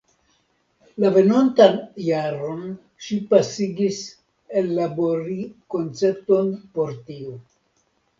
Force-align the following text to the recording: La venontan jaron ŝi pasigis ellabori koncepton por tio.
La 1.01 1.09
venontan 1.17 1.75
jaron 2.05 2.63
ŝi 3.07 3.17
pasigis 3.33 3.99
ellabori 4.63 5.37
koncepton 5.75 6.49
por 6.79 6.97
tio. 7.11 7.37